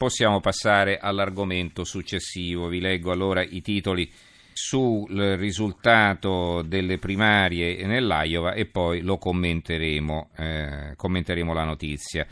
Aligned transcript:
possiamo 0.00 0.40
passare 0.40 0.96
all'argomento 0.96 1.84
successivo. 1.84 2.68
Vi 2.68 2.80
leggo 2.80 3.12
allora 3.12 3.42
i 3.42 3.60
titoli 3.60 4.10
sul 4.54 5.36
risultato 5.36 6.62
delle 6.62 6.96
primarie 6.96 7.84
nell'Iowa 7.84 8.54
e 8.54 8.64
poi 8.64 9.02
lo 9.02 9.18
commenteremo, 9.18 10.30
eh, 10.38 10.94
commenteremo 10.96 11.52
la 11.52 11.64
notizia. 11.64 12.26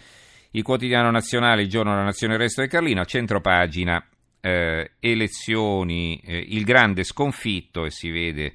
Il 0.52 0.62
quotidiano 0.62 1.10
nazionale, 1.10 1.60
il 1.60 1.68
giorno 1.68 1.90
della 1.90 2.04
nazione, 2.04 2.32
il 2.32 2.40
resto 2.40 2.62
del 2.62 2.70
Carlino, 2.70 3.04
centro 3.04 3.42
pagina, 3.42 4.02
eh, 4.40 4.92
elezioni, 4.98 6.18
eh, 6.24 6.38
il 6.38 6.64
grande 6.64 7.04
sconfitto 7.04 7.84
e 7.84 7.90
si 7.90 8.08
vede 8.08 8.54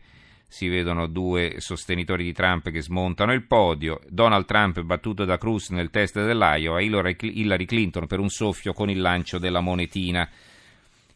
si 0.54 0.68
vedono 0.68 1.08
due 1.08 1.56
sostenitori 1.58 2.24
di 2.24 2.32
Trump 2.32 2.70
che 2.70 2.84
smontano 2.84 3.34
il 3.34 3.42
podio, 3.42 4.00
Donald 4.08 4.46
Trump 4.46 4.80
battuto 4.82 5.26
da 5.26 5.40
Cruz 5.40 5.70
nel 5.70 5.90
test 5.90 6.24
dell'Iowa, 6.24 6.80
Hillary 6.80 7.66
Clinton 7.66 8.06
per 8.06 8.20
un 8.20 8.30
soffio 8.30 8.72
con 8.72 8.88
il 8.88 9.02
lancio 9.02 9.40
della 9.40 9.62
monetina. 9.62 10.30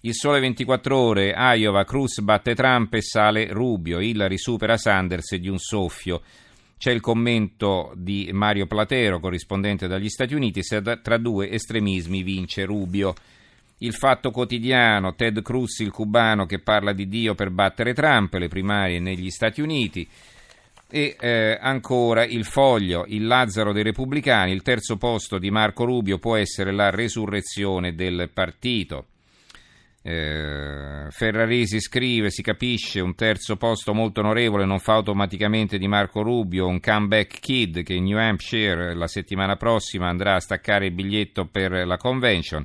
Il 0.01 0.15
sole 0.15 0.39
24 0.39 0.97
ore, 0.97 1.35
Iowa, 1.37 1.83
Cruz 1.83 2.19
batte 2.21 2.55
Trump 2.55 2.95
e 2.95 3.03
sale 3.03 3.53
Rubio, 3.53 3.99
Hillary 3.99 4.39
supera 4.39 4.75
Sanders 4.75 5.35
di 5.35 5.49
un 5.49 5.59
soffio. 5.59 6.23
C'è 6.75 6.89
il 6.89 7.01
commento 7.01 7.91
di 7.95 8.31
Mario 8.33 8.65
Platero, 8.65 9.19
corrispondente 9.19 9.85
dagli 9.85 10.09
Stati 10.09 10.33
Uniti, 10.33 10.63
se 10.63 10.81
tra 11.03 11.17
due 11.17 11.51
estremismi 11.51 12.23
vince 12.23 12.65
Rubio. 12.65 13.13
Il 13.79 13.93
Fatto 13.93 14.31
Quotidiano, 14.31 15.13
Ted 15.13 15.41
Cruz, 15.43 15.79
il 15.79 15.91
cubano 15.91 16.45
che 16.45 16.59
parla 16.59 16.93
di 16.93 17.07
Dio 17.07 17.35
per 17.35 17.51
battere 17.51 17.93
Trump, 17.93 18.33
le 18.33 18.47
primarie 18.47 18.99
negli 18.99 19.29
Stati 19.29 19.61
Uniti. 19.61 20.07
E 20.89 21.15
eh, 21.19 21.57
ancora 21.61 22.25
il 22.25 22.45
foglio, 22.45 23.05
il 23.07 23.27
Lazzaro 23.27 23.73
dei 23.73 23.83
Repubblicani, 23.83 24.51
il 24.51 24.63
terzo 24.63 24.95
posto 24.95 25.37
di 25.37 25.51
Marco 25.51 25.83
Rubio 25.83 26.17
può 26.17 26.37
essere 26.37 26.71
la 26.71 26.89
resurrezione 26.89 27.93
del 27.93 28.29
partito. 28.33 29.07
Eh, 30.01 31.07
Ferraresi 31.09 31.81
scrive, 31.81 32.31
si 32.31 32.41
capisce, 32.41 33.01
un 33.01 33.13
terzo 33.13 33.57
posto 33.57 33.93
molto 33.93 34.21
onorevole 34.21 34.63
non 34.63 34.79
fa 34.79 34.93
automaticamente 34.93 35.77
di 35.77 35.87
Marco 35.87 36.21
Rubio 36.21 36.65
un 36.65 36.79
comeback 36.79 37.39
kid 37.41 37.83
che 37.83 37.93
in 37.93 38.05
New 38.05 38.17
Hampshire 38.17 38.95
la 38.95 39.07
settimana 39.07 39.57
prossima 39.57 40.07
andrà 40.07 40.35
a 40.35 40.39
staccare 40.39 40.85
il 40.85 40.93
biglietto 40.93 41.45
per 41.45 41.85
la 41.85 41.97
convention 41.97 42.63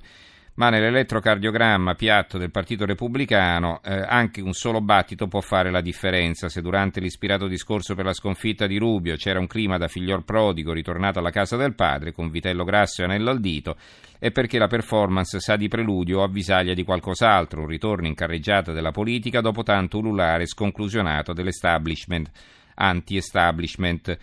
ma 0.54 0.68
nell'elettrocardiogramma 0.68 1.94
piatto 1.94 2.36
del 2.36 2.50
Partito 2.50 2.84
Repubblicano 2.84 3.80
eh, 3.82 4.04
anche 4.06 4.42
un 4.42 4.52
solo 4.52 4.80
battito 4.82 5.26
può 5.26 5.40
fare 5.40 5.70
la 5.70 5.80
differenza. 5.80 6.48
Se 6.48 6.60
durante 6.60 7.00
l'ispirato 7.00 7.46
discorso 7.46 7.94
per 7.94 8.04
la 8.04 8.12
sconfitta 8.12 8.66
di 8.66 8.76
Rubio 8.76 9.16
c'era 9.16 9.38
un 9.38 9.46
clima 9.46 9.78
da 9.78 9.88
figliol 9.88 10.24
prodigo 10.24 10.72
ritornato 10.72 11.18
alla 11.18 11.30
casa 11.30 11.56
del 11.56 11.74
padre 11.74 12.12
con 12.12 12.30
vitello 12.30 12.64
grasso 12.64 13.00
e 13.00 13.04
anello 13.04 13.30
al 13.30 13.40
dito, 13.40 13.76
è 14.18 14.30
perché 14.30 14.58
la 14.58 14.66
performance 14.66 15.40
sa 15.40 15.56
di 15.56 15.68
preludio 15.68 16.20
o 16.20 16.22
avvisaglia 16.22 16.74
di 16.74 16.84
qualcos'altro, 16.84 17.62
un 17.62 17.68
ritorno 17.68 18.06
in 18.06 18.14
carreggiata 18.14 18.72
della 18.72 18.90
politica 18.90 19.40
dopo 19.40 19.62
tanto 19.62 19.98
ululare 19.98 20.46
sconclusionato 20.46 21.32
dell'establishment 21.32 22.30
anti-establishment. 22.74 24.18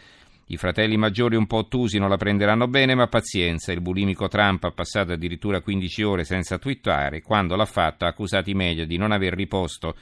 I 0.52 0.58
fratelli 0.58 0.98
maggiori 0.98 1.36
un 1.36 1.46
po' 1.46 1.58
ottusi 1.58 2.00
non 2.00 2.10
la 2.10 2.18
prenderanno 2.18 2.68
bene, 2.68 2.96
ma 2.96 3.06
pazienza. 3.06 3.72
Il 3.72 3.82
bulimico 3.82 4.28
Trump 4.28 4.64
ha 4.64 4.72
passato 4.72 5.12
addirittura 5.12 5.62
15 5.62 6.02
ore 6.02 6.24
senza 6.24 6.58
twittare. 6.58 7.22
Quando 7.22 7.56
l'ha 7.56 7.68
fatto 7.68 8.06
ha 8.06 8.08
accusato 8.08 8.50
i 8.50 8.56
media 8.56 8.88
di 8.88 8.98
non 8.98 9.12
aver 9.12 9.36
riposto, 9.36 9.96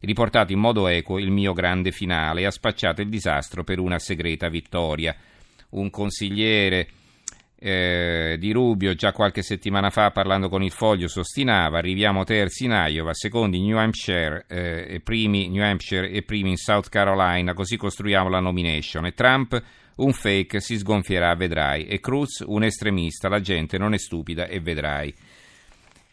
riportato 0.00 0.50
in 0.50 0.60
modo 0.60 0.86
equo 0.88 1.18
il 1.18 1.30
mio 1.30 1.52
grande 1.52 1.90
finale 1.90 2.40
e 2.40 2.46
ha 2.46 2.50
spacciato 2.50 3.02
il 3.02 3.10
disastro 3.10 3.64
per 3.64 3.78
una 3.80 3.98
segreta 3.98 4.48
vittoria. 4.48 5.14
Un 5.72 5.90
consigliere 5.90 6.88
eh, 7.62 8.36
di 8.40 8.50
Rubio 8.50 8.94
già 8.94 9.12
qualche 9.12 9.42
settimana 9.42 9.90
fa 9.90 10.10
parlando 10.10 10.48
con 10.48 10.64
il 10.64 10.72
Foglio 10.72 11.06
sostinava 11.06 11.78
arriviamo 11.78 12.24
terzi 12.24 12.64
in 12.64 12.72
Iowa, 12.72 13.14
secondi 13.14 13.58
in 13.58 13.66
New 13.66 13.78
Hampshire, 13.78 14.44
eh, 14.48 15.00
primi 15.04 15.48
New 15.48 15.62
Hampshire 15.62 16.10
e 16.10 16.22
primi 16.22 16.50
in 16.50 16.56
South 16.56 16.88
Carolina, 16.88 17.54
così 17.54 17.76
costruiamo 17.76 18.28
la 18.28 18.40
nomination 18.40 19.06
e 19.06 19.14
Trump 19.14 19.62
un 19.94 20.12
fake 20.12 20.60
si 20.60 20.78
sgonfierà, 20.78 21.34
vedrai. 21.34 21.86
E 21.86 22.00
Cruz, 22.00 22.42
un 22.46 22.64
estremista, 22.64 23.28
la 23.28 23.40
gente 23.40 23.78
non 23.78 23.94
è 23.94 23.98
stupida 23.98 24.46
e 24.46 24.58
vedrai. 24.58 25.14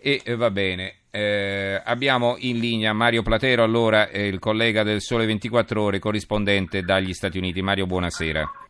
E 0.02 0.22
eh, 0.24 0.36
va 0.36 0.52
bene, 0.52 0.96
eh, 1.12 1.82
abbiamo 1.84 2.36
in 2.40 2.60
linea 2.60 2.94
Mario 2.94 3.22
Platero, 3.22 3.64
allora 3.64 4.10
eh, 4.10 4.28
il 4.28 4.40
collega 4.40 4.84
del 4.84 5.02
Sole 5.02 5.26
24 5.26 5.82
Ore, 5.82 6.00
corrispondente 6.00 6.82
dagli 6.84 7.14
Stati 7.14 7.38
Uniti. 7.38 7.62
Mario, 7.62 7.86
buonasera. 7.86 8.69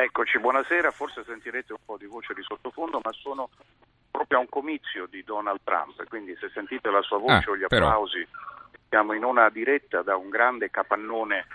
Eccoci, 0.00 0.38
buonasera. 0.38 0.92
Forse 0.92 1.24
sentirete 1.24 1.72
un 1.72 1.80
po' 1.84 1.96
di 1.96 2.06
voce 2.06 2.32
di 2.32 2.42
sottofondo, 2.42 3.00
ma 3.02 3.10
sono 3.10 3.50
proprio 4.12 4.38
a 4.38 4.40
un 4.42 4.48
comizio 4.48 5.06
di 5.06 5.24
Donald 5.24 5.58
Trump, 5.64 6.06
quindi 6.06 6.36
se 6.38 6.48
sentite 6.50 6.88
la 6.88 7.02
sua 7.02 7.18
voce 7.18 7.48
ah, 7.48 7.50
o 7.50 7.56
gli 7.56 7.64
applausi, 7.64 8.24
però. 8.30 8.78
siamo 8.88 9.12
in 9.14 9.24
una 9.24 9.48
diretta 9.48 10.02
da 10.02 10.14
un 10.14 10.28
grande 10.28 10.70
capannone 10.70 11.46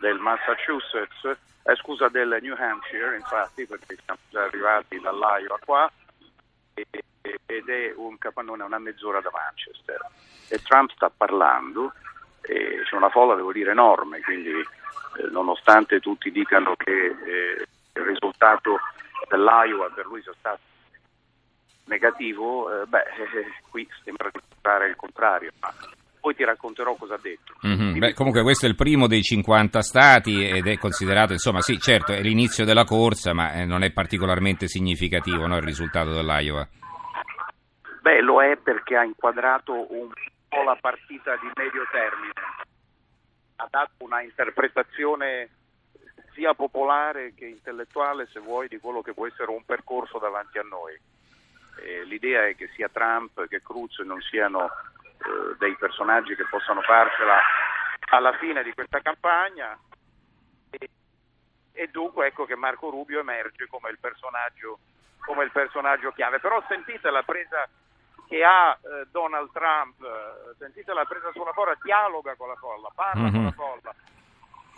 del 0.00 0.18
Massachusetts 0.18 1.38
eh, 1.62 1.76
scusa, 1.76 2.08
del 2.08 2.36
New 2.42 2.56
Hampshire, 2.58 3.14
infatti, 3.14 3.64
perché 3.64 3.96
siamo 4.04 4.18
già 4.28 4.42
arrivati 4.42 4.98
dall'Iowa 4.98 5.58
qua, 5.64 5.88
e, 6.74 6.86
ed 7.46 7.68
è 7.68 7.92
un 7.94 8.18
capannone 8.18 8.64
a 8.64 8.66
una 8.66 8.78
mezz'ora 8.78 9.20
da 9.20 9.30
Manchester. 9.32 10.00
E 10.48 10.58
Trump 10.62 10.90
sta 10.90 11.12
parlando, 11.16 11.92
e 12.40 12.82
c'è 12.84 12.96
una 12.96 13.10
folla, 13.10 13.36
devo 13.36 13.52
dire, 13.52 13.70
enorme, 13.70 14.20
quindi 14.20 14.50
eh, 14.50 15.30
nonostante 15.30 16.00
tutti 16.00 16.32
dicano 16.32 16.74
che 16.74 17.06
eh, 17.24 17.68
il 17.94 18.02
risultato 18.02 18.78
dell'Iowa 19.28 19.90
per 19.94 20.06
lui 20.06 20.22
sia 20.22 20.34
stato 20.38 20.60
negativo, 21.86 22.82
eh, 22.82 22.86
beh, 22.86 22.98
eh, 22.98 23.52
qui 23.70 23.86
sembra 24.02 24.30
dimostrare 24.30 24.88
il 24.88 24.96
contrario. 24.96 25.50
Ma 25.60 25.72
poi 26.20 26.34
ti 26.34 26.44
racconterò 26.44 26.94
cosa 26.94 27.14
ha 27.14 27.20
detto. 27.20 27.52
Mm-hmm. 27.66 27.98
Beh, 27.98 28.14
comunque 28.14 28.42
questo 28.42 28.64
è 28.64 28.68
il 28.68 28.76
primo 28.76 29.06
dei 29.06 29.22
50 29.22 29.82
stati 29.82 30.48
ed 30.48 30.66
è 30.66 30.78
considerato, 30.78 31.32
insomma 31.32 31.60
sì, 31.60 31.78
certo, 31.78 32.12
è 32.12 32.22
l'inizio 32.22 32.64
della 32.64 32.84
corsa, 32.84 33.34
ma 33.34 33.52
eh, 33.52 33.66
non 33.66 33.82
è 33.82 33.92
particolarmente 33.92 34.66
significativo 34.66 35.46
no, 35.46 35.56
il 35.56 35.62
risultato 35.62 36.12
dell'Iowa. 36.12 36.66
Beh, 38.00 38.20
lo 38.22 38.42
è 38.42 38.56
perché 38.56 38.96
ha 38.96 39.04
inquadrato 39.04 39.72
un 39.72 40.08
po' 40.48 40.62
la 40.62 40.76
partita 40.80 41.36
di 41.36 41.50
medio 41.54 41.84
termine, 41.90 42.32
ha 43.56 43.66
dato 43.70 43.92
una 43.98 44.22
interpretazione 44.22 45.50
sia 46.34 46.54
popolare 46.54 47.32
che 47.34 47.46
intellettuale, 47.46 48.28
se 48.32 48.40
vuoi, 48.40 48.68
di 48.68 48.78
quello 48.78 49.00
che 49.00 49.14
può 49.14 49.26
essere 49.26 49.50
un 49.50 49.64
percorso 49.64 50.18
davanti 50.18 50.58
a 50.58 50.62
noi. 50.62 50.98
Eh, 51.80 52.04
l'idea 52.04 52.46
è 52.46 52.54
che 52.54 52.68
sia 52.74 52.88
Trump 52.88 53.46
che 53.48 53.62
Cruz 53.62 53.98
non 54.00 54.20
siano 54.20 54.66
eh, 54.66 55.56
dei 55.58 55.74
personaggi 55.76 56.34
che 56.34 56.46
possano 56.48 56.82
farcela 56.82 57.38
alla 58.10 58.36
fine 58.38 58.62
di 58.62 58.72
questa 58.74 59.00
campagna 59.00 59.76
e, 60.70 60.90
e, 61.72 61.88
dunque 61.88 62.28
ecco 62.28 62.44
che 62.44 62.54
Marco 62.54 62.90
Rubio 62.90 63.20
emerge 63.20 63.66
come 63.66 63.90
il 63.90 63.98
personaggio, 63.98 64.78
come 65.24 65.44
il 65.44 65.50
personaggio 65.50 66.12
chiave. 66.12 66.38
Però 66.38 66.62
sentite 66.68 67.10
la 67.10 67.22
presa 67.22 67.68
che 68.28 68.44
ha 68.44 68.72
eh, 68.72 69.06
Donald 69.10 69.50
Trump, 69.52 70.00
eh, 70.00 70.54
sentite 70.58 70.92
la 70.92 71.04
presa 71.04 71.30
sulla 71.32 71.52
folla, 71.52 71.76
dialoga 71.82 72.34
con 72.36 72.48
la 72.48 72.56
folla, 72.56 72.90
parla 72.94 73.22
mm-hmm. 73.22 73.32
con 73.32 73.44
la 73.44 73.52
folla 73.52 73.94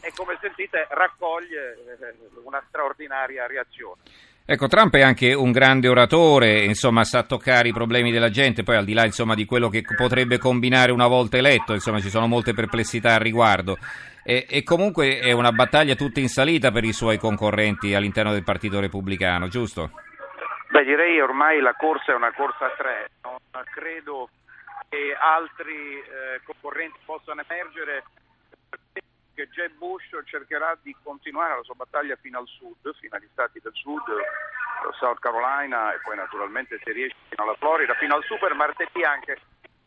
e 0.01 0.13
come 0.15 0.37
sentite 0.41 0.87
raccoglie 0.91 1.77
eh, 2.01 2.15
una 2.45 2.63
straordinaria 2.69 3.47
reazione. 3.47 4.03
Ecco, 4.49 4.69
Trump 4.69 4.95
è 4.95 5.03
anche 5.03 5.35
un 5.35 5.51
grande 5.51 5.89
oratore, 5.89 6.63
insomma, 6.63 7.03
sa 7.03 7.25
toccare 7.25 7.67
i 7.67 7.73
problemi 7.73 8.13
della 8.13 8.29
gente, 8.29 8.63
poi 8.63 8.77
al 8.77 8.85
di 8.85 8.93
là 8.93 9.05
insomma, 9.05 9.35
di 9.35 9.45
quello 9.45 9.69
che 9.69 9.83
potrebbe 9.97 10.39
combinare 10.39 10.93
una 10.93 11.09
volta 11.09 11.37
eletto, 11.37 11.73
insomma, 11.73 11.99
ci 11.99 12.11
sono 12.11 12.29
molte 12.29 12.55
perplessità 12.55 13.15
al 13.15 13.21
riguardo. 13.21 13.77
E, 14.23 14.47
e, 14.49 14.63
comunque 14.63 15.19
è 15.19 15.33
una 15.33 15.51
battaglia 15.51 15.97
tutta 15.97 16.21
in 16.21 16.29
salita 16.29 16.71
per 16.71 16.85
i 16.85 16.93
suoi 16.93 17.19
concorrenti 17.19 17.93
all'interno 17.95 18.31
del 18.31 18.45
Partito 18.45 18.79
Repubblicano, 18.79 19.49
giusto? 19.49 19.91
Beh, 20.71 20.85
direi 20.85 21.21
ormai 21.21 21.61
la 21.61 21.75
corsa 21.75 22.13
è 22.13 22.15
una 22.15 22.33
corsa 22.33 22.67
a 22.67 22.75
tre, 22.77 23.11
non 23.23 23.39
credo 23.75 24.29
che 24.89 25.17
altri 25.19 25.99
eh, 25.99 26.41
concorrenti 26.45 26.99
possano 27.05 27.43
emergere 27.49 28.05
che 29.37 29.49
Jeb 29.51 29.73
Bush 29.77 30.17
cercherà 30.25 30.77
di 30.81 30.97
continuare 31.03 31.57
la 31.57 31.63
sua 31.63 31.75
battaglia 31.75 32.17
fino 32.17 32.39
al 32.39 32.47
sud, 32.49 32.95
fino 32.97 33.17
agli 33.17 33.29
stati 33.33 33.61
del 33.63 33.75
sud, 33.75 34.03
South 34.99 35.19
Carolina 35.19 35.93
e 35.93 36.01
poi 36.01 36.17
naturalmente 36.17 36.81
se 36.83 36.93
riesce 36.93 37.17
fino 37.29 37.45
alla 37.45 37.57
Florida, 37.57 37.93
fino 37.95 38.15
al 38.15 38.25
super 38.25 38.55
martedì 38.55 39.03
anche 39.03 39.39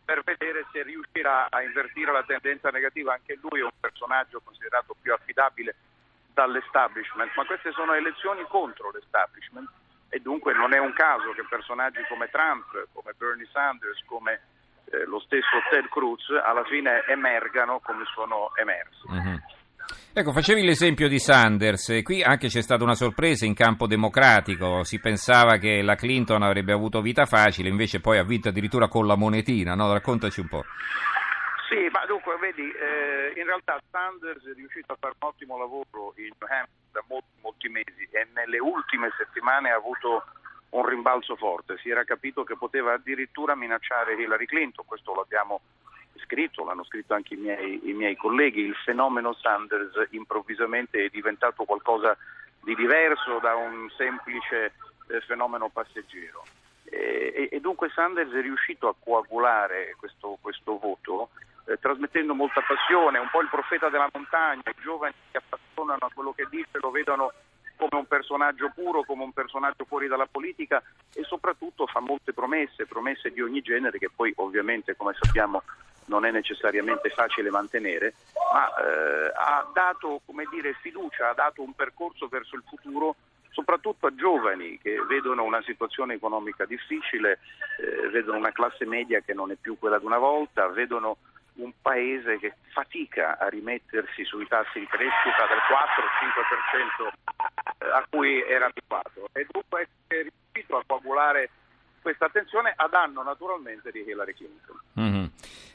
per 0.05 0.21
vedere 0.23 0.67
se 0.71 0.83
riuscirà 0.83 1.47
a 1.49 1.63
invertire 1.63 2.11
la 2.11 2.23
tendenza 2.23 2.69
negativa. 2.69 3.13
Anche 3.13 3.39
lui 3.41 3.61
è 3.61 3.63
un 3.63 3.73
personaggio 3.79 4.39
considerato 4.43 4.95
più 5.01 5.13
affidabile 5.13 5.75
dall'establishment, 6.31 7.31
ma 7.35 7.45
queste 7.45 7.71
sono 7.71 7.93
elezioni 7.93 8.45
contro 8.47 8.91
l'establishment 8.91 9.67
e 10.09 10.19
dunque 10.19 10.53
non 10.53 10.73
è 10.73 10.77
un 10.77 10.93
caso 10.93 11.31
che 11.31 11.43
personaggi 11.49 12.03
come 12.07 12.29
Trump, 12.29 12.87
come 12.93 13.13
Bernie 13.17 13.47
Sanders, 13.51 14.03
come 14.05 14.41
eh, 14.91 15.05
lo 15.05 15.19
stesso 15.19 15.57
Ted 15.69 15.87
Cruz 15.89 16.29
alla 16.43 16.63
fine 16.63 17.03
emergano 17.07 17.79
come 17.83 18.03
sono 18.13 18.51
emersi. 18.55 19.05
Uh-huh. 19.07 19.39
Ecco, 20.13 20.31
facevi 20.31 20.63
l'esempio 20.63 21.07
di 21.07 21.17
Sanders, 21.17 22.01
qui 22.03 22.21
anche 22.21 22.47
c'è 22.47 22.61
stata 22.61 22.83
una 22.83 22.93
sorpresa 22.93 23.45
in 23.45 23.53
campo 23.53 23.87
democratico, 23.87 24.83
si 24.83 24.99
pensava 24.99 25.57
che 25.57 25.81
la 25.81 25.95
Clinton 25.95 26.43
avrebbe 26.43 26.73
avuto 26.73 27.01
vita 27.01 27.25
facile, 27.25 27.69
invece 27.69 27.99
poi 27.99 28.17
ha 28.17 28.23
vinto 28.23 28.49
addirittura 28.49 28.87
con 28.87 29.07
la 29.07 29.15
monetina, 29.15 29.75
no? 29.75 29.91
Raccontaci 29.93 30.41
un 30.41 30.47
po'. 30.47 30.63
Sì, 31.69 31.89
ma 31.91 32.05
dunque, 32.05 32.37
vedi, 32.37 32.69
eh, 32.69 33.39
in 33.39 33.45
realtà 33.45 33.79
Sanders 33.91 34.43
è 34.45 34.53
riuscito 34.55 34.93
a 34.93 34.97
fare 34.99 35.13
un 35.19 35.27
ottimo 35.27 35.57
lavoro 35.57 36.13
in 36.17 36.33
New 36.37 36.49
Hampshire 36.49 36.89
da 36.91 37.03
molti, 37.07 37.29
molti 37.41 37.69
mesi 37.69 38.07
e 38.09 38.27
nelle 38.33 38.59
ultime 38.59 39.09
settimane 39.17 39.69
ha 39.69 39.75
avuto 39.75 40.25
un 40.71 40.85
rimbalzo 40.85 41.35
forte, 41.35 41.77
si 41.77 41.89
era 41.89 42.03
capito 42.03 42.43
che 42.43 42.55
poteva 42.55 42.93
addirittura 42.93 43.55
minacciare 43.55 44.13
Hillary 44.13 44.45
Clinton, 44.45 44.85
questo 44.85 45.15
l'abbiamo 45.15 45.61
scritto, 46.23 46.63
l'hanno 46.63 46.83
scritto 46.83 47.13
anche 47.13 47.33
i 47.33 47.37
miei, 47.37 47.89
i 47.89 47.93
miei 47.93 48.15
colleghi, 48.15 48.61
il 48.61 48.75
fenomeno 48.75 49.33
Sanders 49.33 50.07
improvvisamente 50.11 51.05
è 51.05 51.09
diventato 51.09 51.63
qualcosa 51.63 52.15
di 52.61 52.75
diverso 52.75 53.39
da 53.39 53.55
un 53.55 53.89
semplice 53.97 54.73
eh, 55.07 55.21
fenomeno 55.21 55.69
passeggero. 55.69 56.43
E, 56.83 57.49
e, 57.51 57.59
dunque 57.59 57.89
Sanders 57.89 58.31
è 58.31 58.41
riuscito 58.41 58.87
a 58.87 58.95
coagulare 58.97 59.95
questo, 59.97 60.37
questo 60.41 60.77
voto 60.77 61.29
eh, 61.65 61.77
trasmettendo 61.79 62.33
molta 62.33 62.61
passione, 62.61 63.19
un 63.19 63.29
po' 63.29 63.41
il 63.41 63.49
profeta 63.49 63.89
della 63.89 64.09
montagna, 64.11 64.61
i 64.65 64.81
giovani 64.81 65.13
si 65.29 65.37
appassionano 65.37 65.99
a 66.01 66.11
quello 66.13 66.33
che 66.33 66.47
dice, 66.49 66.79
lo 66.79 66.91
vedono 66.91 67.31
come 67.79 68.01
un 68.01 68.07
personaggio 68.07 68.71
puro, 68.75 69.03
come 69.03 69.23
un 69.23 69.31
personaggio 69.31 69.85
fuori 69.85 70.09
dalla 70.09 70.27
politica 70.29 70.83
e 71.13 71.23
soprattutto 71.23 71.87
fa 71.87 72.01
molte 72.01 72.33
promesse, 72.33 72.85
promesse 72.85 73.31
di 73.31 73.41
ogni 73.41 73.61
genere 73.61 73.97
che 73.97 74.09
poi 74.13 74.33
ovviamente 74.35 74.97
come 74.97 75.15
sappiamo 75.17 75.63
non 76.05 76.25
è 76.25 76.31
necessariamente 76.31 77.09
facile 77.09 77.49
mantenere, 77.49 78.15
ma 78.51 78.67
eh, 78.67 79.31
ha 79.33 79.69
dato 79.71 80.21
dire, 80.49 80.73
fiducia, 80.81 81.29
ha 81.29 81.33
dato 81.33 81.61
un 81.61 81.73
percorso 81.73 82.27
verso 82.27 82.55
il 82.55 82.63
futuro 82.67 83.15
soprattutto 83.51 84.07
a 84.07 84.15
giovani 84.15 84.77
che 84.79 85.01
vedono 85.07 85.43
una 85.43 85.61
situazione 85.61 86.15
economica 86.15 86.65
difficile, 86.65 87.39
eh, 87.79 88.09
vedono 88.09 88.37
una 88.37 88.51
classe 88.51 88.85
media 88.85 89.21
che 89.21 89.33
non 89.33 89.51
è 89.51 89.55
più 89.55 89.77
quella 89.77 89.99
di 89.99 90.05
una 90.05 90.17
volta, 90.17 90.67
vedono 90.67 91.17
un 91.59 91.71
paese 91.81 92.39
che 92.39 92.53
fatica 92.71 93.37
a 93.37 93.47
rimettersi 93.47 94.23
sui 94.25 94.47
tassi 94.47 94.79
di 94.79 94.87
crescita 94.87 95.45
del 95.47 95.61
4-5% 95.67 97.07
eh, 97.79 97.89
a 97.91 98.05
cui 98.09 98.41
era 98.43 98.65
abituato 98.65 99.29
e 99.33 99.45
dunque 99.49 99.87
è 100.07 100.21
riuscito 100.21 100.77
a 100.77 100.83
coagulare 100.85 101.49
questa 102.01 102.25
attenzione 102.25 102.73
a 102.75 102.87
danno 102.87 103.23
naturalmente 103.23 103.91
di 103.91 104.03
Hillary 104.07 104.33
Clinton. 104.33 104.79
Mm-hmm. 104.99 105.25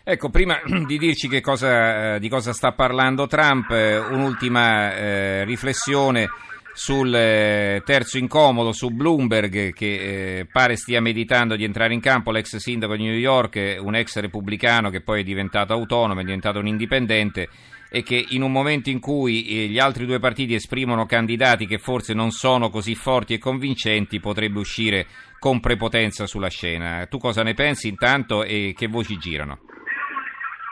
Ecco, 0.04 0.30
prima 0.30 0.60
di 0.86 0.98
dirci 0.98 1.40
cosa, 1.40 2.14
eh, 2.14 2.18
di 2.18 2.28
cosa 2.28 2.52
sta 2.52 2.72
parlando 2.72 3.26
Trump, 3.26 3.70
eh, 3.70 3.98
un'ultima 3.98 4.94
eh, 4.94 5.44
riflessione 5.44 6.28
sul 6.74 7.14
eh, 7.14 7.82
terzo 7.84 8.18
incomodo 8.18 8.72
su 8.72 8.90
Bloomberg 8.90 9.72
che 9.72 10.40
eh, 10.40 10.46
pare 10.50 10.74
stia 10.74 11.00
meditando 11.00 11.54
di 11.54 11.62
entrare 11.62 11.94
in 11.94 12.00
campo 12.00 12.32
l'ex 12.32 12.56
sindaco 12.56 12.96
di 12.96 13.04
New 13.04 13.14
York, 13.14 13.78
un 13.80 13.94
ex 13.94 14.18
repubblicano 14.18 14.90
che 14.90 15.00
poi 15.00 15.20
è 15.20 15.24
diventato 15.24 15.72
autonomo, 15.72 16.20
è 16.20 16.24
diventato 16.24 16.58
un 16.58 16.66
indipendente 16.66 17.48
e 17.88 18.02
che 18.02 18.26
in 18.30 18.42
un 18.42 18.50
momento 18.50 18.90
in 18.90 18.98
cui 18.98 19.46
eh, 19.46 19.68
gli 19.68 19.78
altri 19.78 20.04
due 20.04 20.18
partiti 20.18 20.54
esprimono 20.54 21.06
candidati 21.06 21.64
che 21.66 21.78
forse 21.78 22.12
non 22.12 22.32
sono 22.32 22.68
così 22.68 22.96
forti 22.96 23.34
e 23.34 23.38
convincenti 23.38 24.18
potrebbe 24.18 24.58
uscire 24.58 25.06
con 25.38 25.60
prepotenza 25.60 26.26
sulla 26.26 26.48
scena. 26.48 27.06
Tu 27.06 27.18
cosa 27.18 27.44
ne 27.44 27.54
pensi 27.54 27.86
intanto 27.86 28.42
e 28.42 28.74
che 28.76 28.88
voci 28.88 29.16
girano? 29.16 29.60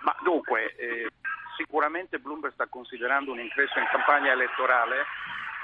Ma 0.02 0.16
dunque, 0.24 0.74
eh, 0.76 1.06
sicuramente 1.56 2.18
Bloomberg 2.18 2.54
sta 2.54 2.66
considerando 2.68 3.30
un 3.30 3.38
ingresso 3.38 3.78
in 3.78 3.86
campagna 3.92 4.32
elettorale 4.32 5.06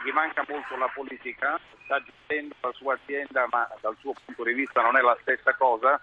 gli 0.04 0.10
manca 0.10 0.44
molto 0.48 0.76
la 0.76 0.88
politica, 0.88 1.58
sta 1.84 2.02
gestendo 2.02 2.54
la 2.60 2.72
sua 2.72 2.94
azienda 2.94 3.46
ma 3.50 3.68
dal 3.80 3.96
suo 3.98 4.12
punto 4.24 4.44
di 4.44 4.52
vista 4.52 4.82
non 4.82 4.96
è 4.96 5.00
la 5.00 5.16
stessa 5.20 5.54
cosa, 5.54 6.00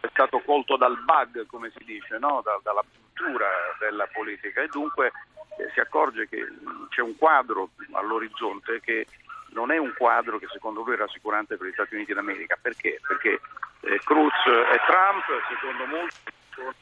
è 0.00 0.08
stato 0.10 0.40
colto 0.40 0.76
dal 0.76 0.98
bug 1.02 1.46
come 1.46 1.70
si 1.76 1.84
dice, 1.84 2.18
no? 2.18 2.40
da, 2.44 2.58
dalla 2.62 2.82
cultura 2.82 3.48
della 3.78 4.06
politica 4.12 4.62
e 4.62 4.68
dunque 4.68 5.12
eh, 5.58 5.70
si 5.72 5.80
accorge 5.80 6.28
che 6.28 6.46
c'è 6.88 7.00
un 7.00 7.16
quadro 7.16 7.70
all'orizzonte 7.92 8.80
che 8.80 9.06
non 9.50 9.70
è 9.70 9.76
un 9.78 9.94
quadro 9.96 10.38
che 10.38 10.48
secondo 10.50 10.82
lui 10.82 10.94
è 10.94 10.98
rassicurante 10.98 11.56
per 11.56 11.68
gli 11.68 11.72
Stati 11.72 11.94
Uniti 11.94 12.12
d'America. 12.12 12.58
Perché? 12.60 13.00
Perché 13.06 13.40
eh, 13.80 13.98
Cruz 14.04 14.34
e 14.46 14.80
Trump 14.86 15.24
secondo 15.48 15.86
molti 15.86 16.32
sono 16.50 16.74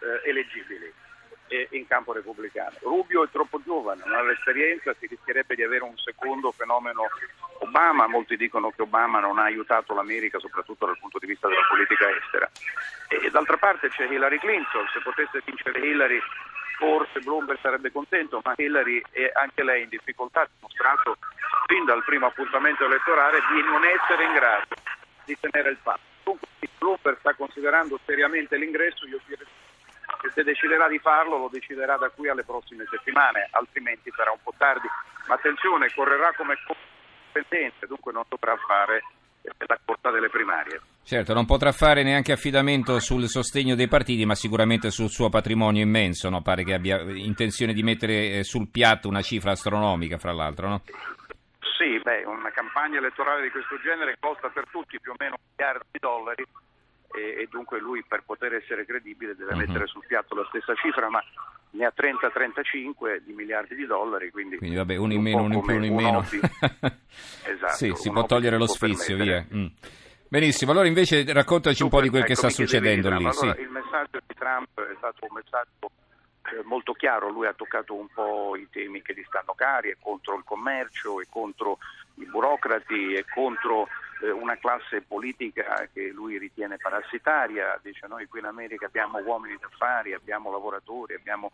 eh, 0.00 0.28
eleggibili 0.28 0.92
in 1.70 1.86
campo 1.86 2.12
repubblicano. 2.12 2.76
Rubio 2.80 3.24
è 3.24 3.28
troppo 3.30 3.60
giovane, 3.62 4.02
non 4.04 4.14
ha 4.14 4.22
l'esperienza, 4.22 4.94
si 4.98 5.06
rischierebbe 5.06 5.54
di 5.54 5.62
avere 5.62 5.84
un 5.84 5.96
secondo 5.96 6.50
fenomeno 6.52 7.08
Obama, 7.60 8.06
molti 8.06 8.36
dicono 8.36 8.70
che 8.70 8.82
Obama 8.82 9.20
non 9.20 9.38
ha 9.38 9.44
aiutato 9.44 9.94
l'America 9.94 10.38
soprattutto 10.38 10.86
dal 10.86 10.98
punto 10.98 11.18
di 11.18 11.26
vista 11.26 11.48
della 11.48 11.66
politica 11.68 12.06
estera. 12.10 12.50
E 13.08 13.30
d'altra 13.30 13.56
parte 13.56 13.88
c'è 13.88 14.06
Hillary 14.06 14.38
Clinton, 14.38 14.86
se 14.92 15.00
potesse 15.00 15.42
vincere 15.44 15.78
Hillary 15.80 16.20
forse 16.76 17.20
Bloomberg 17.20 17.58
sarebbe 17.60 17.90
contento, 17.90 18.40
ma 18.44 18.52
Hillary 18.56 19.02
è 19.10 19.30
anche 19.34 19.62
lei 19.62 19.84
in 19.84 19.88
difficoltà, 19.88 20.42
ha 20.42 20.48
dimostrato 20.54 21.16
fin 21.66 21.84
dal 21.84 22.04
primo 22.04 22.26
appuntamento 22.26 22.84
elettorale 22.84 23.38
di 23.50 23.62
non 23.62 23.82
essere 23.84 24.24
in 24.24 24.32
grado 24.34 24.74
di 25.24 25.36
tenere 25.40 25.70
il 25.70 25.78
passo. 25.82 26.00
Dunque 26.22 26.48
Bloomberg 26.78 27.18
sta 27.18 27.34
considerando 27.34 27.98
seriamente 28.04 28.56
l'ingresso, 28.56 29.06
io 29.06 29.20
direi 29.26 29.46
che 30.26 30.32
se 30.32 30.42
deciderà 30.42 30.88
di 30.88 30.98
farlo 30.98 31.38
lo 31.38 31.48
deciderà 31.48 31.96
da 31.96 32.10
qui 32.10 32.28
alle 32.28 32.44
prossime 32.44 32.84
settimane, 32.90 33.48
altrimenti 33.52 34.10
sarà 34.14 34.32
un 34.32 34.38
po' 34.42 34.52
tardi. 34.56 34.88
Ma 35.28 35.34
attenzione, 35.34 35.92
correrà 35.94 36.32
come 36.36 36.56
competente, 36.66 37.86
dunque 37.86 38.12
non 38.12 38.24
dovrà 38.28 38.56
fare 38.56 39.02
eh, 39.42 39.52
la 39.66 39.78
corsa 39.84 40.10
delle 40.10 40.28
primarie. 40.28 40.80
Certo, 41.02 41.34
non 41.34 41.46
potrà 41.46 41.70
fare 41.70 42.02
neanche 42.02 42.32
affidamento 42.32 42.98
sul 42.98 43.28
sostegno 43.28 43.76
dei 43.76 43.86
partiti, 43.86 44.24
ma 44.24 44.34
sicuramente 44.34 44.90
sul 44.90 45.08
suo 45.08 45.28
patrimonio 45.28 45.82
immenso, 45.82 46.28
no? 46.28 46.42
pare 46.42 46.64
che 46.64 46.74
abbia 46.74 47.00
intenzione 47.02 47.72
di 47.72 47.82
mettere 47.82 48.38
eh, 48.38 48.44
sul 48.44 48.68
piatto 48.68 49.08
una 49.08 49.22
cifra 49.22 49.52
astronomica, 49.52 50.18
fra 50.18 50.32
l'altro, 50.32 50.68
no? 50.68 50.82
Sì, 51.78 52.00
beh, 52.02 52.24
una 52.24 52.50
campagna 52.50 52.98
elettorale 52.98 53.42
di 53.42 53.50
questo 53.50 53.78
genere 53.80 54.16
costa 54.18 54.48
per 54.48 54.66
tutti 54.70 54.98
più 54.98 55.12
o 55.12 55.14
meno 55.18 55.36
un 55.38 55.46
miliardo 55.54 55.84
di 55.92 55.98
dollari 56.00 56.44
e, 57.14 57.42
e, 57.42 57.48
dunque 57.50 57.78
lui 57.80 58.04
per 58.06 58.22
poter 58.24 58.54
essere 58.54 58.84
credibile 58.84 59.34
deve 59.34 59.52
uh-huh. 59.52 59.58
mettere 59.58 59.86
sul 59.86 60.04
piatto 60.06 60.34
la 60.34 60.46
stessa 60.48 60.74
cifra, 60.74 61.08
ma 61.08 61.22
ne 61.70 61.84
ha 61.84 61.92
30-35 61.94 63.22
di 63.24 63.32
miliardi 63.32 63.74
di 63.74 63.86
dollari, 63.86 64.30
quindi, 64.30 64.56
quindi 64.56 64.76
vabbè, 64.76 64.96
uno 64.96 65.12
in 65.12 65.22
meno, 65.22 65.42
uno 65.42 65.54
in 65.54 65.62
più, 65.62 65.74
uno 65.74 65.84
in 65.84 65.94
meno. 65.94 66.20
esatto, 66.30 67.74
sì, 67.74 67.92
si 67.94 68.10
può 68.10 68.24
togliere 68.24 68.56
lo 68.56 68.66
sfizio, 68.66 69.16
via. 69.16 69.44
Mm. 69.54 69.66
Benissimo, 70.28 70.72
allora 70.72 70.88
invece 70.88 71.24
raccontaci 71.32 71.82
un 71.82 71.88
po' 71.88 72.00
di 72.00 72.08
quel 72.08 72.22
ecco, 72.22 72.30
che 72.30 72.36
sta 72.36 72.48
succedendo 72.48 73.08
lì. 73.10 73.16
Allora, 73.16 73.32
sì. 73.32 73.46
Il 73.46 73.70
messaggio 73.70 74.18
di 74.26 74.34
Trump 74.34 74.80
è 74.80 74.94
stato 74.96 75.26
un 75.28 75.34
messaggio 75.34 75.90
eh, 76.52 76.62
molto 76.64 76.92
chiaro, 76.92 77.30
lui 77.30 77.46
ha 77.46 77.52
toccato 77.52 77.94
un 77.94 78.08
po' 78.12 78.56
i 78.56 78.68
temi 78.70 79.02
che 79.02 79.14
gli 79.14 79.24
stanno 79.26 79.54
cari, 79.54 79.90
è 79.90 79.96
contro 80.00 80.36
il 80.36 80.42
commercio, 80.44 81.20
è 81.20 81.26
contro 81.28 81.78
i 82.14 82.24
burocrati, 82.24 83.14
è 83.14 83.24
contro 83.32 83.88
una 84.22 84.56
classe 84.56 85.02
politica 85.02 85.88
che 85.92 86.08
lui 86.08 86.38
ritiene 86.38 86.78
parassitaria, 86.78 87.78
dice 87.82 88.06
noi 88.06 88.26
qui 88.26 88.40
in 88.40 88.46
America 88.46 88.86
abbiamo 88.86 89.18
uomini 89.18 89.56
d'affari, 89.60 90.14
abbiamo 90.14 90.50
lavoratori, 90.50 91.14
abbiamo 91.14 91.52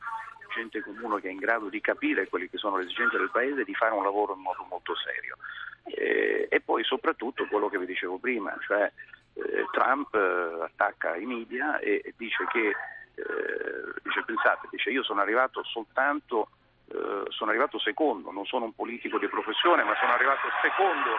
gente 0.55 0.83
comune 0.83 1.21
che 1.21 1.29
è 1.29 1.33
in 1.33 1.39
grado 1.39 1.69
di 1.69 1.81
capire 1.81 2.29
quelle 2.29 2.49
che 2.49 2.59
sono 2.59 2.77
le 2.77 2.85
esigenze 2.85 3.17
del 3.17 3.31
paese 3.31 3.63
e 3.63 3.65
di 3.65 3.75
fare 3.75 3.95
un 3.95 4.03
lavoro 4.03 4.35
in 4.35 4.41
modo 4.41 4.65
molto 4.69 4.95
serio. 4.95 5.37
Eh, 5.85 6.47
e 6.49 6.61
poi 6.61 6.85
soprattutto 6.85 7.47
quello 7.47 7.69
che 7.69 7.79
vi 7.79 7.87
dicevo 7.87 8.19
prima, 8.19 8.57
cioè 8.67 8.91
eh, 9.35 9.67
Trump 9.73 10.15
eh, 10.15 10.65
attacca 10.65 11.17
i 11.17 11.25
media 11.25 11.79
e, 11.79 12.03
e 12.05 12.15
dice 12.17 12.47
che, 12.51 12.69
eh, 12.69 13.95
dice, 14.03 14.23
pensate, 14.25 14.69
dice 14.71 14.91
io 14.91 15.03
sono 15.03 15.21
arrivato 15.21 15.65
soltanto 15.65 16.49
eh, 16.93 17.25
sono 17.29 17.51
arrivato 17.51 17.79
secondo, 17.79 18.31
non 18.31 18.45
sono 18.45 18.67
un 18.67 18.75
politico 18.75 19.19
di 19.19 19.27
professione, 19.27 19.83
ma 19.83 19.97
sono 19.99 20.13
arrivato 20.13 20.49
secondo 20.61 21.17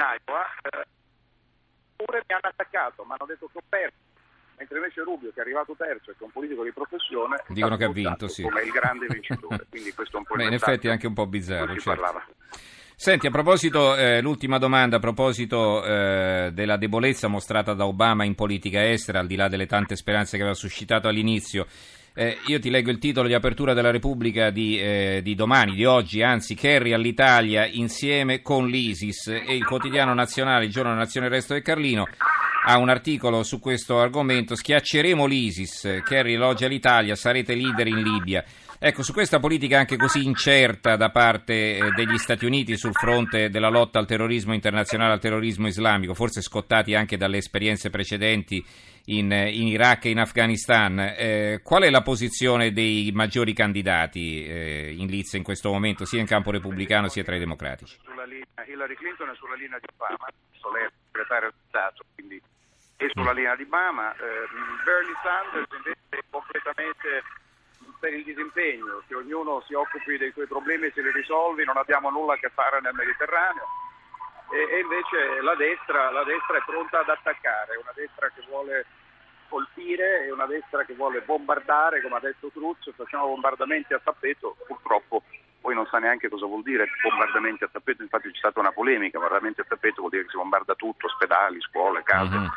in 0.00 0.16
Iowa, 0.24 0.44
eh, 0.62 0.86
pure 1.96 2.24
mi 2.26 2.34
hanno 2.34 2.48
attaccato, 2.48 3.04
mi 3.04 3.12
hanno 3.12 3.26
detto 3.26 3.48
che 3.52 3.58
ho 3.58 3.62
perso. 3.68 4.08
Mentre 4.56 4.76
invece 4.76 5.02
Rubio, 5.02 5.30
che 5.32 5.38
è 5.38 5.42
arrivato 5.42 5.74
terzo 5.76 6.10
e 6.10 6.14
che 6.14 6.20
è 6.20 6.24
un 6.24 6.32
politico 6.32 6.62
di 6.64 6.72
professione, 6.72 7.42
dicono 7.48 7.76
che 7.76 7.84
ha 7.84 7.90
vinto, 7.90 8.28
sì. 8.28 8.42
come 8.42 8.62
il 8.62 8.70
grande 8.70 9.06
vincitore. 9.08 9.66
Quindi 9.68 9.92
questo 9.92 10.16
è 10.16 10.18
un 10.18 10.24
po' 10.24 10.34
Beh, 10.36 10.44
in 10.44 10.52
effetti 10.52 10.88
è 10.88 10.90
anche 10.90 11.06
un 11.06 11.14
po' 11.14 11.26
bizzarro. 11.26 11.78
Certo. 11.78 12.22
Senti, 12.94 13.26
a 13.26 13.30
proposito, 13.30 13.96
eh, 13.96 14.20
l'ultima 14.20 14.58
domanda, 14.58 14.96
a 14.96 15.00
proposito 15.00 15.82
eh, 15.82 16.50
della 16.52 16.76
debolezza 16.76 17.28
mostrata 17.28 17.72
da 17.72 17.86
Obama 17.86 18.24
in 18.24 18.34
politica 18.34 18.86
estera, 18.86 19.20
al 19.20 19.26
di 19.26 19.36
là 19.36 19.48
delle 19.48 19.64
tante 19.64 19.96
speranze 19.96 20.36
che 20.36 20.42
aveva 20.42 20.54
suscitato 20.54 21.08
all'inizio, 21.08 21.66
eh, 22.20 22.36
io 22.48 22.58
ti 22.60 22.68
leggo 22.68 22.90
il 22.90 22.98
titolo 22.98 23.26
di 23.26 23.32
apertura 23.32 23.72
della 23.72 23.90
Repubblica 23.90 24.50
di, 24.50 24.78
eh, 24.78 25.20
di, 25.22 25.34
domani, 25.34 25.74
di 25.74 25.86
oggi, 25.86 26.22
anzi, 26.22 26.54
Kerry 26.54 26.92
all'Italia 26.92 27.64
insieme 27.64 28.42
con 28.42 28.68
l'ISIS 28.68 29.28
e 29.28 29.56
il 29.56 29.64
quotidiano 29.64 30.12
nazionale, 30.12 30.66
il 30.66 30.70
giorno 30.70 30.92
nazione 30.92 31.28
il 31.28 31.32
resto 31.32 31.54
del 31.54 31.62
Carlino, 31.62 32.06
ha 32.66 32.76
un 32.76 32.90
articolo 32.90 33.42
su 33.42 33.58
questo 33.58 34.00
argomento, 34.00 34.54
schiacceremo 34.54 35.24
l'ISIS, 35.24 36.02
Kerry 36.04 36.34
elogia 36.34 36.68
l'Italia, 36.68 37.14
sarete 37.14 37.54
leader 37.54 37.86
in 37.86 38.02
Libia. 38.02 38.44
Ecco, 38.82 39.02
su 39.02 39.12
questa 39.12 39.38
politica 39.40 39.78
anche 39.78 39.98
così 39.98 40.24
incerta 40.24 40.96
da 40.96 41.10
parte 41.10 41.76
eh, 41.76 41.90
degli 41.94 42.16
Stati 42.16 42.46
Uniti 42.46 42.78
sul 42.78 42.94
fronte 42.94 43.50
della 43.50 43.68
lotta 43.68 43.98
al 43.98 44.06
terrorismo 44.06 44.54
internazionale, 44.54 45.12
al 45.12 45.20
terrorismo 45.20 45.66
islamico, 45.66 46.14
forse 46.14 46.40
scottati 46.40 46.94
anche 46.94 47.18
dalle 47.18 47.36
esperienze 47.36 47.90
precedenti 47.90 48.64
in, 49.12 49.30
in 49.32 49.66
Iraq 49.66 50.06
e 50.06 50.10
in 50.12 50.18
Afghanistan, 50.18 50.98
eh, 50.98 51.60
qual 51.62 51.82
è 51.82 51.90
la 51.90 52.00
posizione 52.00 52.72
dei 52.72 53.10
maggiori 53.12 53.52
candidati 53.52 54.46
eh, 54.46 54.94
in 54.96 55.08
lizza 55.08 55.36
in 55.36 55.42
questo 55.42 55.70
momento, 55.70 56.06
sia 56.06 56.20
in 56.20 56.26
campo 56.26 56.50
repubblicano 56.50 57.08
sia 57.08 57.22
tra 57.22 57.36
i 57.36 57.38
democratici? 57.38 57.98
Sulla 58.02 58.24
linea, 58.24 58.64
Hillary 58.66 58.94
Clinton 58.94 59.28
è 59.28 59.34
sulla 59.34 59.56
linea 59.56 59.78
di 59.78 59.88
Obama, 59.92 60.26
lei 60.72 60.86
è 60.86 60.90
segretario 61.04 61.50
di 61.50 61.62
Stato, 61.68 62.02
quindi 62.14 62.40
è 62.96 63.04
sulla 63.12 63.32
linea 63.32 63.54
di 63.56 63.64
Obama. 63.64 64.14
Eh, 64.14 64.48
Bernie 64.86 65.16
Sanders 65.22 65.68
invece 65.70 66.00
è 66.08 66.24
completamente 66.30 67.22
per 68.00 68.14
il 68.14 68.24
disimpegno, 68.24 69.02
che 69.06 69.14
ognuno 69.14 69.62
si 69.66 69.74
occupi 69.74 70.16
dei 70.16 70.32
suoi 70.32 70.46
problemi 70.46 70.86
e 70.86 70.92
se 70.92 71.02
li 71.02 71.12
risolvi, 71.12 71.64
non 71.64 71.76
abbiamo 71.76 72.10
nulla 72.10 72.32
a 72.32 72.36
che 72.36 72.48
fare 72.48 72.80
nel 72.80 72.94
Mediterraneo. 72.94 73.68
E, 74.50 74.76
e 74.76 74.80
invece 74.80 75.40
la 75.42 75.54
destra, 75.54 76.10
la 76.10 76.24
destra 76.24 76.56
è 76.56 76.62
pronta 76.64 77.00
ad 77.00 77.08
attaccare, 77.08 77.76
una 77.76 77.92
destra 77.94 78.28
che 78.34 78.42
vuole 78.48 78.86
colpire 79.48 80.24
e 80.24 80.32
una 80.32 80.46
destra 80.46 80.84
che 80.84 80.94
vuole 80.94 81.20
bombardare, 81.20 82.00
come 82.00 82.16
ha 82.16 82.20
detto 82.20 82.50
Cruz, 82.50 82.90
facciamo 82.96 83.26
bombardamenti 83.26 83.92
a 83.94 84.00
tappeto, 84.02 84.56
purtroppo 84.66 85.22
poi 85.60 85.74
non 85.74 85.86
sa 85.86 85.98
neanche 85.98 86.30
cosa 86.30 86.46
vuol 86.46 86.62
dire 86.62 86.88
bombardamenti 87.02 87.64
a 87.64 87.68
tappeto, 87.70 88.02
infatti 88.02 88.30
c'è 88.30 88.38
stata 88.38 88.60
una 88.60 88.72
polemica, 88.72 89.18
bombardamenti 89.18 89.60
a 89.60 89.64
tappeto 89.68 90.00
vuol 90.00 90.10
dire 90.10 90.24
che 90.24 90.30
si 90.30 90.36
bombarda 90.36 90.74
tutto, 90.74 91.06
ospedali, 91.06 91.60
scuole, 91.60 92.02
case. 92.02 92.34
Uh-huh 92.34 92.50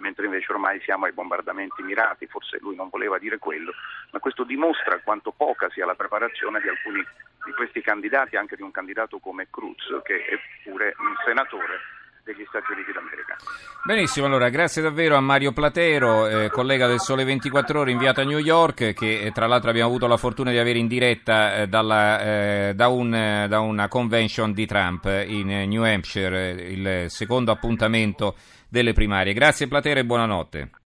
mentre 0.00 0.26
invece 0.26 0.52
ormai 0.52 0.80
siamo 0.80 1.06
ai 1.06 1.12
bombardamenti 1.12 1.82
mirati, 1.82 2.26
forse 2.26 2.58
lui 2.60 2.74
non 2.74 2.88
voleva 2.88 3.18
dire 3.18 3.38
quello, 3.38 3.72
ma 4.10 4.18
questo 4.18 4.44
dimostra 4.44 5.00
quanto 5.00 5.30
poca 5.30 5.70
sia 5.70 5.86
la 5.86 5.94
preparazione 5.94 6.60
di 6.60 6.68
alcuni 6.68 7.04
di 7.44 7.52
questi 7.52 7.80
candidati, 7.80 8.36
anche 8.36 8.56
di 8.56 8.62
un 8.62 8.70
candidato 8.70 9.18
come 9.18 9.48
Cruz, 9.50 9.82
che 10.02 10.24
è 10.24 10.38
pure 10.64 10.94
un 10.98 11.14
senatore 11.24 11.99
degli 12.32 12.44
Stati 12.48 12.72
Uniti 12.72 12.92
d'America. 12.92 13.36
Benissimo, 13.84 14.26
allora 14.26 14.48
grazie 14.50 14.82
davvero 14.82 15.16
a 15.16 15.20
Mario 15.20 15.52
Platero, 15.52 16.26
eh, 16.26 16.48
collega 16.50 16.86
del 16.86 17.00
Sole 17.00 17.24
24 17.24 17.80
Ore 17.80 17.90
inviato 17.90 18.20
a 18.20 18.24
New 18.24 18.38
York, 18.38 18.92
che 18.92 19.20
eh, 19.20 19.32
tra 19.32 19.46
l'altro 19.46 19.70
abbiamo 19.70 19.88
avuto 19.88 20.06
la 20.06 20.16
fortuna 20.16 20.50
di 20.50 20.58
avere 20.58 20.78
in 20.78 20.86
diretta 20.86 21.56
eh, 21.56 21.66
dalla, 21.66 22.20
eh, 22.22 22.72
da, 22.74 22.88
un, 22.88 23.46
da, 23.48 23.60
una 23.60 23.88
convention 23.88 24.52
di 24.52 24.66
Trump 24.66 25.06
in 25.26 25.46
New 25.68 25.82
Hampshire, 25.82 26.50
il 26.50 27.04
secondo 27.08 27.50
appuntamento 27.52 28.36
delle 28.68 28.92
primarie. 28.92 29.32
Grazie 29.32 29.66
Platero 29.66 30.00
e 30.00 30.04
buonanotte. 30.04 30.70